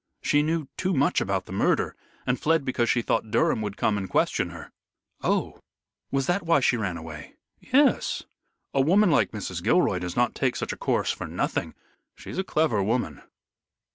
[0.23, 1.95] She knew too much about the murder,
[2.25, 4.71] and fled because she thought Durham would come and question her."
[5.21, 5.59] "Oh!
[6.09, 8.23] Was that why she ran away?" "Yes!
[8.73, 9.61] A woman like Mrs.
[9.61, 11.75] Gilroy does not take such a course for nothing.
[12.15, 13.21] She's a clever woman."